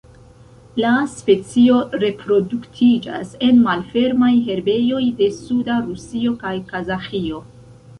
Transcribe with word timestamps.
La 0.83 0.93
specio 1.15 1.81
reproduktiĝas 2.05 3.37
en 3.51 3.63
malfermaj 3.69 4.33
herbejoj 4.51 5.07
de 5.23 5.33
suda 5.41 5.81
Rusio 5.89 6.39
kaj 6.47 6.61
Kazaĥio. 6.77 7.49